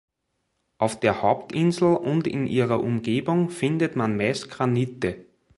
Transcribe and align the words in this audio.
Auf 0.79 0.99
der 0.99 1.21
Hauptinsel 1.21 1.95
und 1.95 2.25
in 2.25 2.47
ihrer 2.47 2.79
Umgebung 2.81 3.51
findet 3.51 3.95
man 3.95 4.17
meist 4.17 4.49
Granite. 4.49 5.27